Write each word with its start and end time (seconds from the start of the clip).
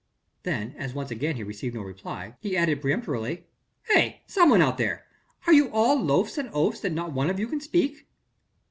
Then 0.41 0.73
as 0.79 0.95
once 0.95 1.11
again 1.11 1.35
he 1.35 1.43
received 1.43 1.75
no 1.75 1.83
reply, 1.83 2.35
he 2.39 2.57
added 2.57 2.81
peremptorily: 2.81 3.45
"Hey! 3.83 4.23
some 4.25 4.49
one 4.49 4.59
there! 4.77 5.05
Are 5.45 5.53
you 5.53 5.69
all 5.69 5.95
louts 5.95 6.39
and 6.39 6.49
oafs 6.53 6.79
that 6.79 6.89
not 6.91 7.13
one 7.13 7.29
of 7.29 7.39
you 7.39 7.47
can 7.47 7.61
speak?" 7.61 8.07